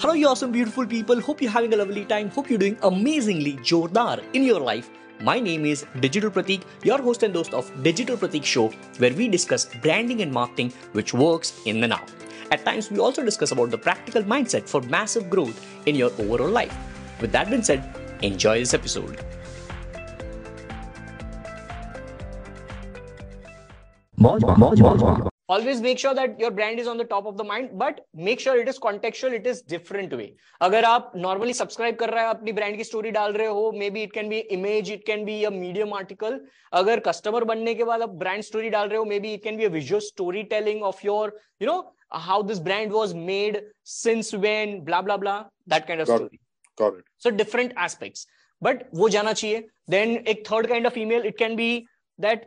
Hello, 0.00 0.14
you 0.14 0.28
awesome, 0.28 0.50
beautiful 0.50 0.86
people. 0.86 1.20
Hope 1.20 1.42
you're 1.42 1.50
having 1.50 1.74
a 1.74 1.76
lovely 1.76 2.06
time. 2.06 2.30
Hope 2.30 2.48
you're 2.48 2.58
doing 2.58 2.78
amazingly 2.84 3.58
jordar 3.58 4.24
in 4.32 4.42
your 4.42 4.58
life. 4.58 4.88
My 5.20 5.38
name 5.38 5.66
is 5.66 5.84
Digital 6.00 6.30
Pratik, 6.30 6.62
your 6.82 7.02
host 7.02 7.22
and 7.22 7.34
host 7.34 7.52
of 7.52 7.70
Digital 7.82 8.16
Pratik 8.16 8.42
Show, 8.42 8.68
where 8.96 9.12
we 9.12 9.28
discuss 9.28 9.66
branding 9.82 10.22
and 10.22 10.32
marketing 10.32 10.72
which 10.92 11.12
works 11.12 11.52
in 11.66 11.82
the 11.82 11.86
now. 11.86 12.00
At 12.50 12.64
times, 12.64 12.90
we 12.90 12.98
also 12.98 13.22
discuss 13.22 13.52
about 13.52 13.70
the 13.70 13.76
practical 13.76 14.22
mindset 14.22 14.66
for 14.66 14.80
massive 14.80 15.28
growth 15.28 15.62
in 15.84 15.94
your 15.96 16.12
overall 16.18 16.48
life. 16.48 16.74
With 17.20 17.32
that 17.32 17.50
being 17.50 17.62
said, 17.62 17.84
enjoy 18.22 18.60
this 18.60 18.72
episode 18.72 19.22
always 25.49 25.81
make 25.81 25.99
sure 25.99 26.13
that 26.15 26.39
your 26.39 26.49
brand 26.51 26.79
is 26.79 26.87
on 26.87 26.97
the 26.97 27.03
top 27.03 27.25
of 27.25 27.37
the 27.37 27.43
mind 27.43 27.69
but 27.73 27.99
make 28.13 28.39
sure 28.39 28.57
it 28.57 28.67
is 28.67 28.79
contextual 28.79 29.33
it 29.39 29.45
is 29.45 29.61
different 29.73 30.13
way 30.19 30.27
अगर 30.61 30.85
आप 30.85 31.11
normally 31.25 31.55
subscribe 31.59 31.97
कर 31.99 32.09
रहे 32.13 32.23
हैं 32.23 32.29
अपनी 32.29 32.53
brand 32.59 32.77
की 32.77 32.83
story 32.89 33.11
डाल 33.13 33.33
रहे 33.33 33.47
हो 33.47 33.71
maybe 33.81 34.05
it 34.07 34.13
can 34.13 34.29
be 34.29 34.39
image 34.57 34.89
it 34.95 35.05
can 35.09 35.25
be 35.25 35.35
a 35.49 35.51
medium 35.57 35.93
article 35.99 36.39
अगर 36.81 37.01
customer 37.07 37.43
बनने 37.51 37.75
के 37.75 37.83
बाद 37.91 38.01
आप 38.01 38.17
brand 38.23 38.47
story 38.49 38.71
डाल 38.71 38.89
रहे 38.89 38.97
हो 38.97 39.05
maybe 39.11 39.33
it 39.37 39.43
can 39.43 39.61
be 39.61 39.65
a 39.65 39.69
visual 39.75 40.01
storytelling 40.07 40.81
of 40.91 41.03
your 41.09 41.23
you 41.59 41.67
know 41.71 41.81
how 42.11 42.41
this 42.41 42.59
brand 42.69 42.91
was 42.91 43.13
made 43.29 43.61
since 43.83 44.33
when 44.47 44.79
blah 44.89 45.01
blah 45.01 45.17
blah 45.17 45.37
that 45.67 45.87
kind 45.87 46.01
of 46.01 46.07
Got 46.07 46.15
story 46.15 46.39
it. 46.39 46.41
Got 46.77 46.97
it. 46.99 47.05
so 47.17 47.31
different 47.43 47.77
aspects 47.77 48.25
but 48.61 48.83
वो 48.95 49.09
जाना 49.09 49.33
चाहिए 49.33 49.63
then 49.89 50.17
एक 50.33 50.45
third 50.47 50.69
kind 50.73 50.91
of 50.91 50.97
email 50.97 51.31
it 51.31 51.37
can 51.37 51.55
be 51.55 51.69
that 52.19 52.45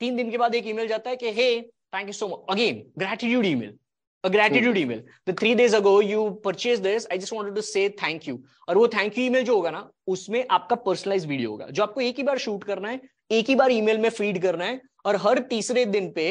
तीन 0.00 0.16
दिन 0.16 0.30
के 0.30 0.38
बाद 0.38 0.54
एक 0.54 0.66
email 0.66 0.88
जाता 0.88 1.10
है 1.10 1.16
कि 1.16 1.32
hey 1.32 1.50
thank 1.94 2.06
you 2.06 2.12
so 2.12 2.28
much 2.28 2.50
again 2.50 2.82
gratitude 2.98 3.46
email 3.46 3.78
a 4.24 4.30
gratitude 4.32 4.76
email. 4.76 4.98
The 5.26 5.32
three 5.32 5.50
days 5.58 5.74
ago 5.76 5.92
you 6.06 6.22
purchased 6.46 6.82
this. 6.86 7.06
I 7.14 7.16
just 7.16 7.32
wanted 7.32 7.54
to 7.58 7.62
say 7.66 7.84
thank 8.00 8.26
you. 8.28 8.36
और 8.68 8.78
वो 8.78 8.88
थैंक 8.88 9.18
यू 9.18 9.24
ईमेल 9.24 9.44
जो 9.44 9.54
होगा 9.54 9.70
ना 9.70 9.80
उसमें 10.14 10.44
आपका 10.50 10.76
पर्सनलाइज 10.88 11.26
वीडियो 11.26 11.50
होगा। 11.50 11.66
जो 11.66 11.82
आपको 11.82 12.00
एक 12.00 12.16
ही 12.16 12.22
बार 12.22 12.38
शूट 12.38 12.64
करना 12.64 12.88
है 12.88 13.00
एक 13.30 13.48
ही 13.48 13.54
बार 13.54 13.72
ईमेल 13.72 13.98
में 13.98 14.08
फ़ीड 14.10 14.40
करना 14.42 14.64
है 14.64 14.80
और 15.06 15.16
हर 15.22 15.38
तीसरे 15.50 15.84
दिन 15.86 16.10
पे 16.12 16.26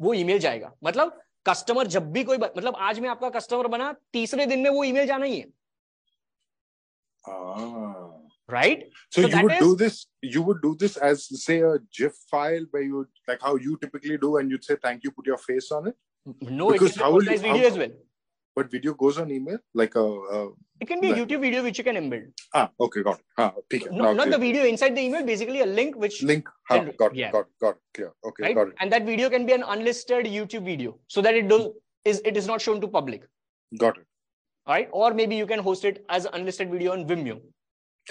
वो 0.00 0.14
ईमेल 0.14 0.38
जाएगा। 0.38 0.72
मतलब 0.84 1.20
कस्टमर 1.48 1.86
जब 1.86 2.10
भी 2.12 2.24
कोई 2.24 2.38
मतलब 2.38 2.76
आज 2.88 3.00
मैं 3.00 3.08
आपका 3.08 3.30
कस्टमर 3.38 3.66
बना 3.76 3.92
तीसरे 4.12 4.46
दिन 4.46 4.60
में 4.60 4.70
वो 4.70 4.84
ईमेल 4.84 5.06
जाना 5.06 5.26
ही 5.26 5.38
है। 5.38 5.46
Ah. 7.24 8.17
right? 8.48 8.84
So, 9.10 9.22
so 9.22 9.28
you 9.28 9.42
would 9.42 9.52
is, 9.52 9.58
do 9.58 9.76
this 9.76 10.06
you 10.22 10.42
would 10.42 10.62
do 10.62 10.74
this 10.78 10.96
as 10.96 11.28
say 11.44 11.60
a 11.60 11.78
gif 11.96 12.14
file 12.30 12.64
where 12.70 12.82
you 12.82 13.06
like 13.26 13.40
how 13.42 13.56
you 13.56 13.78
typically 13.80 14.18
do 14.18 14.36
and 14.38 14.50
you'd 14.50 14.64
say 14.64 14.76
thank 14.82 15.04
you 15.04 15.10
put 15.10 15.26
your 15.26 15.38
face 15.38 15.70
on 15.70 15.88
it. 15.88 15.96
No 16.42 16.70
because 16.72 16.96
how 16.96 17.12
will 17.12 17.24
you, 17.24 17.38
video 17.38 17.58
how, 17.58 17.66
as 17.66 17.78
well. 17.78 17.90
But 18.56 18.70
video 18.70 18.94
goes 18.94 19.18
on 19.18 19.30
email 19.30 19.58
like 19.74 19.94
a, 19.94 20.00
a 20.02 20.48
it 20.80 20.88
can 20.88 21.00
be 21.00 21.10
a 21.10 21.14
youtube 21.14 21.40
video 21.40 21.62
which 21.62 21.78
you 21.78 21.84
can 21.84 21.96
embed. 21.96 22.32
Ah 22.54 22.70
okay 22.80 23.02
got 23.02 23.18
it. 23.18 23.24
Ah, 23.36 23.52
okay. 23.58 23.82
no, 23.92 24.12
not 24.12 24.30
the 24.30 24.38
video 24.38 24.64
inside 24.64 24.96
the 24.96 25.02
email 25.02 25.24
basically 25.24 25.60
a 25.60 25.66
link 25.66 25.96
which 25.96 26.22
link 26.22 26.48
ah, 26.70 26.74
then, 26.74 26.92
got, 26.98 27.12
it, 27.12 27.18
yeah. 27.18 27.30
got 27.30 27.40
it 27.40 27.52
got 27.60 27.76
it 27.76 27.82
clear. 27.94 28.12
Okay 28.24 28.42
right? 28.44 28.54
got 28.54 28.68
it. 28.68 28.74
And 28.80 28.92
that 28.92 29.04
video 29.04 29.30
can 29.30 29.46
be 29.46 29.52
an 29.52 29.62
unlisted 29.62 30.26
youtube 30.26 30.64
video 30.64 30.98
so 31.06 31.20
that 31.22 31.34
it 31.34 31.48
does 31.48 31.68
is 32.04 32.22
it 32.24 32.36
is 32.36 32.46
not 32.46 32.60
shown 32.60 32.80
to 32.80 32.88
public. 32.88 33.28
Got 33.78 33.98
it. 33.98 34.06
All 34.66 34.74
right? 34.74 34.88
Or 34.92 35.14
maybe 35.14 35.36
you 35.36 35.46
can 35.46 35.58
host 35.58 35.84
it 35.84 36.04
as 36.08 36.26
unlisted 36.32 36.70
video 36.70 36.92
on 36.92 37.06
vimeo. 37.06 37.40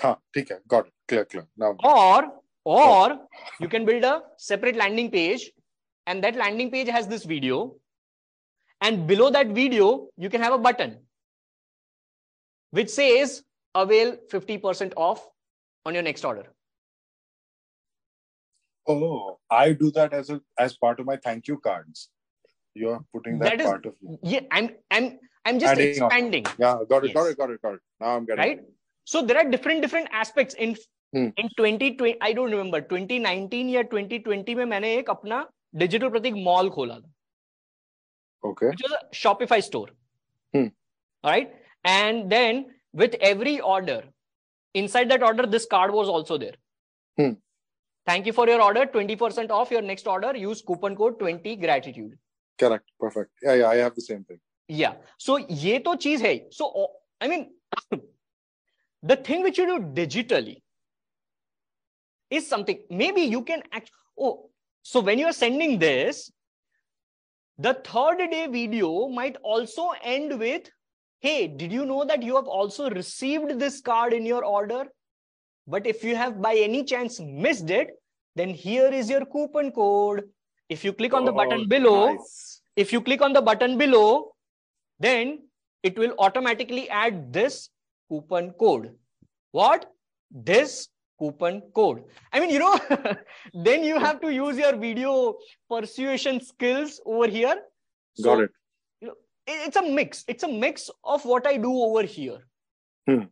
हाँ, 0.03 0.15
ठीक 0.35 0.51
है. 0.53 0.61
Got 0.69 0.87
it. 0.87 0.93
Clear. 1.09 1.25
Clear. 1.25 1.47
Now. 1.57 1.77
or 1.85 2.33
or 2.65 3.19
you 3.61 3.69
can 3.69 3.85
build 3.85 4.05
a 4.05 4.23
separate 4.39 4.77
landing 4.77 5.11
page 5.11 5.45
and 6.07 6.23
that 6.25 6.37
landing 6.37 6.71
page 6.71 6.89
has 6.97 7.09
this 7.12 7.25
video 7.25 7.57
and 8.81 9.07
below 9.09 9.31
that 9.37 9.48
video 9.57 9.89
you 10.17 10.31
can 10.35 10.41
have 10.41 10.53
a 10.53 10.59
button 10.67 10.93
which 12.79 12.89
says 12.89 13.43
avail 13.75 14.12
50% 14.35 14.93
off 14.97 15.25
on 15.85 15.95
your 15.98 16.05
next 16.09 16.25
order 16.25 16.45
Oh, 18.89 19.39
I 19.51 19.73
do 19.73 19.91
that 19.92 20.13
as 20.13 20.30
a 20.30 20.41
as 20.58 20.77
part 20.77 20.98
of 21.01 21.07
my 21.07 21.17
thank 21.17 21.47
you 21.48 21.58
cards. 21.58 22.08
You're 22.75 23.05
putting 23.14 23.39
that, 23.41 23.51
That 23.51 23.61
is- 23.61 23.67
part 23.67 23.86
of 23.86 23.95
yeah 24.23 24.41
i'm 24.51 24.70
i'm 24.91 25.19
i'm 25.45 25.58
just 25.58 25.73
Adding 25.73 25.91
on. 26.03 26.07
expanding 26.07 26.47
yeah. 26.58 26.79
Got 26.95 27.05
it. 27.05 27.14
Got 27.14 27.25
Yes. 27.25 27.33
it. 27.33 27.39
Got 27.39 27.51
it. 27.51 27.63
Got 27.63 27.75
it. 27.75 27.80
Now 28.01 28.17
I'm 28.17 28.25
getting 28.30 28.39
right 28.45 28.58
it. 28.58 28.73
so 29.13 29.23
there 29.29 29.39
are 29.42 29.48
different 29.51 29.83
different 29.83 30.08
aspects 30.25 30.55
in 30.67 30.75
Hmm. 31.14 31.25
in 31.41 31.48
2020 31.57 32.13
i 32.27 32.29
don't 32.36 32.55
remember 32.55 32.79
2019 32.91 33.69
या 33.70 33.80
2020 33.89 34.55
में 34.58 34.64
मैंने 34.69 34.95
एक 34.98 35.11
अपना 35.11 35.41
digital 35.83 36.08
प्रतीक 36.14 36.35
mall 36.45 36.70
खोला 36.77 36.98
था 37.01 37.11
Okay. 38.45 38.69
which 38.70 38.80
was 38.85 38.95
a 38.98 39.01
shopify 39.23 39.58
store 39.67 39.89
Hmm. 40.57 40.69
all 41.25 41.33
right 41.33 41.51
and 41.91 42.33
then 42.35 42.63
with 43.03 43.17
every 43.30 43.55
order 43.75 43.98
inside 44.75 45.13
that 45.13 45.27
order 45.29 45.47
this 45.57 45.67
card 45.75 45.92
was 45.98 46.08
also 46.14 46.39
there 46.45 46.57
Hmm. 47.20 47.35
thank 48.07 48.30
you 48.30 48.35
for 48.39 48.48
your 48.53 48.61
order 48.69 48.86
20% 48.97 49.55
off 49.58 49.75
your 49.77 49.83
next 49.91 50.11
order 50.14 50.33
use 50.47 50.63
coupon 50.70 50.97
code 51.03 51.19
20 51.27 51.55
gratitude 51.67 52.19
Correct. 52.58 52.85
Perfect. 53.03 53.30
Yeah. 53.42 53.55
Yeah. 53.61 53.69
I 53.69 53.77
have 53.85 53.95
the 54.01 54.07
same 54.08 54.25
thing. 54.30 54.41
yeah 54.69 54.97
so 55.29 55.39
ये 55.67 55.79
तो 55.86 55.95
चीज 56.07 56.23
है 56.23 56.35
so 56.58 56.73
oh, 56.83 56.89
i 57.20 57.29
mean 57.35 57.47
the 59.04 59.16
thing 59.16 59.44
which 59.44 59.58
you 59.58 59.66
do 59.66 59.80
digitally 60.02 60.58
is 62.30 62.48
something 62.48 62.80
maybe 62.90 63.22
you 63.22 63.42
can 63.44 63.62
act 63.72 63.92
oh 64.20 64.50
so 64.82 65.00
when 65.00 65.20
you 65.20 65.26
are 65.26 65.34
sending 65.34 65.80
this 65.80 66.32
the 67.58 67.74
third 67.86 68.18
day 68.32 68.48
video 68.48 69.08
might 69.08 69.38
also 69.44 69.92
end 70.04 70.38
with 70.40 70.70
hey 71.20 71.48
did 71.48 71.72
you 71.72 71.86
know 71.86 72.04
that 72.06 72.22
you 72.24 72.36
have 72.36 72.48
also 72.48 72.90
received 72.90 73.60
this 73.60 73.82
card 73.82 74.14
in 74.14 74.26
your 74.26 74.44
order 74.46 74.86
but 75.68 75.86
if 75.88 76.04
you 76.04 76.16
have 76.16 76.42
by 76.42 76.56
any 76.56 76.84
chance 76.84 77.20
missed 77.20 77.70
it 77.70 77.90
then 78.36 78.50
here 78.50 78.88
is 78.88 79.10
your 79.10 79.26
coupon 79.26 79.72
code 79.72 80.24
if 80.70 80.84
you 80.84 80.94
click 80.94 81.14
on 81.14 81.26
the 81.26 81.32
button 81.32 81.62
Oh, 81.62 81.66
below 81.66 82.14
nice. 82.14 82.62
if 82.76 82.92
you 82.94 83.02
click 83.02 83.22
on 83.22 83.34
the 83.34 83.42
button 83.42 83.78
below, 83.78 84.34
then 85.00 85.48
it 85.82 85.98
will 85.98 86.14
automatically 86.20 86.90
add 86.90 87.32
this 87.34 87.70
coupon 88.10 88.52
code. 88.52 88.95
What? 89.52 89.86
This 90.32 90.90
coupon 91.20 91.62
code. 91.73 92.04
I 92.32 92.40
mean, 92.40 92.50
you 92.50 92.60
know, 92.60 92.80
then 93.54 93.84
you 93.84 94.00
have 94.00 94.22
to 94.22 94.32
use 94.34 94.58
your 94.58 94.76
video 94.76 95.36
persuasion 95.70 96.40
skills 96.42 97.00
over 97.06 97.28
here. 97.28 97.56
Got 98.23 98.42
it. 98.42 98.50
it- 99.02 99.14
It's 99.48 99.78
a 99.78 99.82
mix. 99.98 100.23
It's 100.28 100.44
a 100.44 100.48
mix 100.62 100.90
of 101.04 101.23
what 101.26 101.48
I 101.48 101.58
do 101.58 101.72
over 101.84 102.04
here. 102.04 102.40
Hmm. 103.08 103.23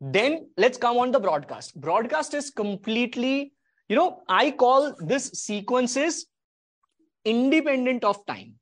Then 0.00 0.48
let's 0.56 0.78
come 0.78 0.98
on 0.98 1.10
the 1.12 1.20
broadcast. 1.20 1.80
Broadcast 1.80 2.34
is 2.34 2.50
completely, 2.50 3.52
you 3.88 3.96
know, 3.96 4.22
I 4.28 4.50
call 4.52 4.94
this 5.12 5.26
sequences 5.30 6.26
independent 7.24 8.04
of 8.04 8.24
time. 8.26 8.54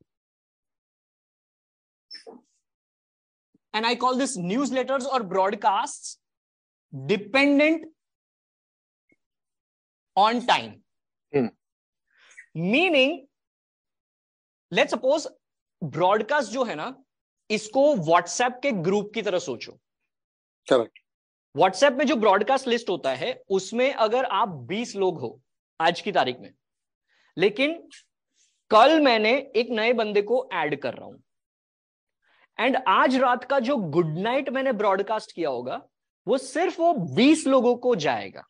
And 3.73 3.85
I 3.85 3.95
call 3.95 4.17
this 4.17 4.37
newsletters 4.37 5.05
or 5.05 5.23
broadcasts 5.23 6.17
dependent 6.93 7.85
on 10.17 10.45
time. 10.45 10.81
Hmm. 11.33 11.47
Meaning, 12.55 13.27
let's 14.71 14.91
suppose 14.91 15.27
broadcast 15.81 16.51
जो 16.51 16.63
है 16.63 16.75
ना 16.75 16.93
इसको 17.49 17.83
WhatsApp 17.95 18.59
के 18.63 18.71
group 18.71 19.11
की 19.13 19.21
तरह 19.21 19.39
सोचो 19.39 19.71
Correct. 20.67 20.99
WhatsApp 21.55 21.93
में 21.93 22.05
जो 22.05 22.15
ब्रॉडकास्ट 22.15 22.67
लिस्ट 22.67 22.89
होता 22.89 23.13
है 23.13 23.33
उसमें 23.49 23.93
अगर 23.93 24.25
आप 24.25 24.67
20 24.67 24.95
लोग 24.95 25.19
हो 25.19 25.39
आज 25.79 26.01
की 26.01 26.11
तारीख 26.11 26.37
में 26.39 26.51
लेकिन 27.37 27.73
कल 28.71 28.99
मैंने 28.99 29.31
एक 29.55 29.69
नए 29.69 29.93
बंदे 29.93 30.21
को 30.21 30.47
ऐड 30.53 30.79
कर 30.81 30.93
रहा 30.93 31.05
हूँ 31.05 31.21
एंड 32.61 32.77
आज 32.87 33.15
रात 33.15 33.43
का 33.43 33.59
जो 33.59 33.77
गुड 33.77 34.17
नाइट 34.17 34.49
मैंने 34.49 34.71
ब्रॉडकास्ट 34.71 35.31
किया 35.31 35.49
होगा 35.49 35.87
वो 36.27 36.37
सिर्फ़ 36.37 36.81
वो 36.81 36.93
20 36.93 37.47
लोगों 37.47 37.75
को 37.75 37.95
जाएगा। 37.95 38.43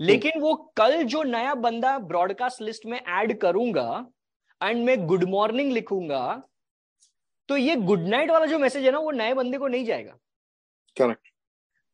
लेकिन 0.00 0.40
वो 0.40 0.72
कल 0.76 1.02
जो 1.02 1.22
नया 1.22 1.54
बंदा 1.54 1.98
ब्रॉडकास्ट 1.98 2.62
लिस्ट 2.62 2.86
में 2.86 3.00
ऐड 3.00 3.40
करूँगा 3.40 4.06
एंड 4.62 4.84
मैं 4.84 5.06
गुड 5.06 5.24
मॉर्निंग 5.24 5.72
लिखूँगा 5.72 6.42
तो 7.48 7.56
ये 7.56 7.76
गुड 7.76 8.00
नाइट 8.00 8.30
वाला 8.30 8.46
जो 8.46 8.58
मैसेज 8.58 8.84
है 8.84 8.90
ना 8.90 8.98
वो 8.98 9.10
नए 9.10 9.34
बंदे 9.34 9.58
को 9.58 9.68
नहीं 9.68 9.84
जाएगा। 9.84 10.16
Correct. 10.98 11.32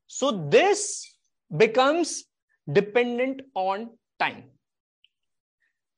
So 0.08 0.30
this 0.30 1.06
becomes 1.52 2.30
dependent 2.68 3.52
on 3.56 3.98
time 4.18 4.40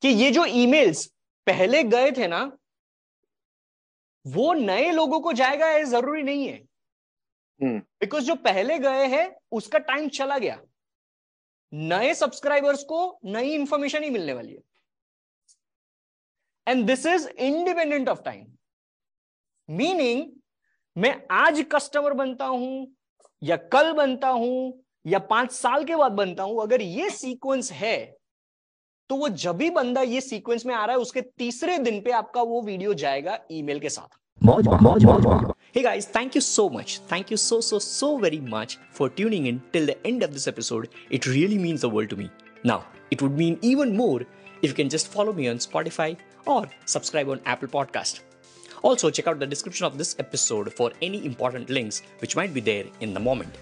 कि 0.01 0.07
ये 0.07 0.31
जो 0.31 0.45
ईमेल्स 0.45 1.05
पहले 1.45 1.83
गए 1.83 2.11
थे 2.11 2.27
ना 2.27 2.57
वो 4.29 4.53
नए 4.53 4.91
लोगों 4.91 5.19
को 5.19 5.33
जाएगा 5.33 5.69
ये 5.69 5.83
ज़रूरी 5.85 6.23
नहीं 6.23 6.47
है। 6.47 6.57
हम्म। 7.61 7.79
बिकॉज़ 7.79 8.25
जो 8.25 8.35
पहले 8.37 8.77
गए 8.79 9.05
हैं 9.07 9.29
उसका 9.51 9.79
टाइम 9.81 10.07
चला 10.09 10.37
गया। 10.37 10.59
नए 11.71 12.13
सब्सक्राइबर्स 12.15 12.83
को 12.83 13.19
नई 13.25 13.53
इंफॉर्मेशन 13.53 14.03
ही 14.03 14.09
मिलने 14.09 14.33
वाली 14.33 14.53
है। 14.53 14.61
And 16.67 16.85
this 16.87 17.05
is 17.05 17.27
independent 17.29 18.09
of 18.09 18.21
time 18.21 18.45
meaning 19.69 20.25
मैं 20.95 21.13
आज 21.31 21.65
कस्टमर 21.71 22.13
बनता 22.13 22.45
हूँ 22.45 22.87
या 23.41 23.55
कल 23.73 23.91
बनता 23.93 24.29
हूँ 24.29 24.83
या 25.05 25.19
पाँच 25.27 25.51
साल 25.51 25.83
के 25.83 25.95
बाद 25.95 26.11
बनता 26.13 26.43
हूँ 26.43 26.61
अगर 26.61 26.81
ये 26.81 27.09
सीक्वेंस 27.09 27.71
है 27.71 27.97
तो 29.09 29.15
वो 29.15 29.29
जब 29.43 29.57
भी 29.57 29.69
बंदा 29.69 30.01
ये 30.01 30.21
सीक्वेंस 30.21 30.65
में 30.65 30.73
आ 30.75 30.83
रहा 30.85 30.95
है 30.95 31.01
उसके 31.01 31.21
तीसरे 31.21 31.77
दिन 31.79 32.01
पे 32.01 32.11
आपका 32.11 32.41
वो 32.41 32.61
वीडियो 32.61 32.93
जाएगा 32.95 33.39
ईमेल 33.51 33.79
के 33.79 33.89
साथ। 33.89 34.18
Hey 35.72 35.82
guys, 35.82 36.06
thank 36.06 36.34
you 36.34 36.40
so 36.40 36.68
much. 36.68 36.98
Thank 36.98 37.30
you 37.30 37.36
so, 37.36 37.60
so, 37.60 37.78
so 37.78 38.18
very 38.18 38.40
much 38.40 38.78
for 38.90 39.08
tuning 39.08 39.46
in 39.46 39.62
till 39.72 39.86
the 39.86 40.06
end 40.06 40.22
of 40.22 40.32
this 40.32 40.46
episode. 40.46 40.90
It 41.10 41.26
really 41.26 41.56
means 41.58 41.80
the 41.80 41.88
world 41.88 42.10
to 42.10 42.16
me. 42.16 42.30
Now, 42.62 42.84
it 43.10 43.22
would 43.22 43.36
mean 43.36 43.58
even 43.62 43.96
more 43.96 44.20
if 44.62 44.70
you 44.70 44.74
can 44.74 44.88
just 44.88 45.08
follow 45.08 45.32
me 45.32 45.48
on 45.48 45.56
Spotify 45.56 46.16
or 46.46 46.68
subscribe 46.84 47.28
on 47.28 47.40
Apple 47.46 47.68
Podcast. 47.68 48.20
Also, 48.82 49.10
check 49.10 49.26
out 49.26 49.38
the 49.38 49.46
description 49.46 49.86
of 49.86 49.96
this 49.96 50.14
episode 50.18 50.72
for 50.72 50.92
any 51.00 51.24
important 51.24 51.70
links 51.70 52.02
which 52.18 52.36
might 52.36 52.52
be 52.52 52.60
there 52.60 52.84
in 53.00 53.14
the 53.14 53.20
moment. 53.20 53.56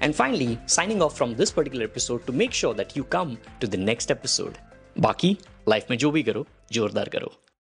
And 0.00 0.14
finally, 0.14 0.58
signing 0.66 1.02
off 1.02 1.16
from 1.16 1.34
this 1.34 1.50
particular 1.50 1.84
episode 1.84 2.26
to 2.26 2.32
make 2.32 2.52
sure 2.52 2.74
that 2.74 2.96
you 2.96 3.04
come 3.04 3.38
to 3.60 3.66
the 3.66 3.76
next 3.76 4.10
episode. 4.10 4.58
बाकी 4.98 5.36
life 5.68 5.86
में 5.90 5.96
जो 5.98 6.10
भी 6.10 6.22
करो 6.22 6.46
जोरदार 6.72 7.08
करो 7.08 7.32